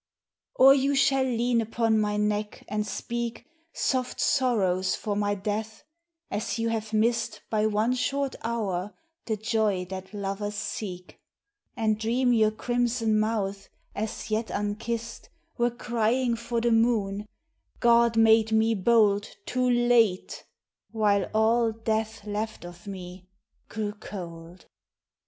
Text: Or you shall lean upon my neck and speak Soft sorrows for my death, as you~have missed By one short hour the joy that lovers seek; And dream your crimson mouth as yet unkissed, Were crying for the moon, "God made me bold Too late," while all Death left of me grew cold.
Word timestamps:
Or 0.55 0.73
you 0.73 0.95
shall 0.95 1.23
lean 1.25 1.61
upon 1.61 1.99
my 2.01 2.17
neck 2.17 2.65
and 2.67 2.87
speak 2.87 3.45
Soft 3.71 4.19
sorrows 4.19 4.95
for 4.95 5.15
my 5.15 5.35
death, 5.35 5.83
as 6.31 6.57
you~have 6.57 6.91
missed 6.91 7.41
By 7.51 7.67
one 7.67 7.93
short 7.93 8.35
hour 8.43 8.95
the 9.27 9.37
joy 9.37 9.85
that 9.91 10.11
lovers 10.11 10.55
seek; 10.55 11.19
And 11.77 11.99
dream 11.99 12.33
your 12.33 12.49
crimson 12.49 13.19
mouth 13.19 13.69
as 13.93 14.31
yet 14.31 14.47
unkissed, 14.47 15.29
Were 15.59 15.69
crying 15.69 16.35
for 16.35 16.61
the 16.61 16.71
moon, 16.71 17.27
"God 17.79 18.17
made 18.17 18.51
me 18.51 18.73
bold 18.73 19.29
Too 19.45 19.69
late," 19.69 20.45
while 20.89 21.29
all 21.31 21.71
Death 21.73 22.25
left 22.25 22.65
of 22.65 22.87
me 22.87 23.27
grew 23.69 23.91
cold. 23.93 24.65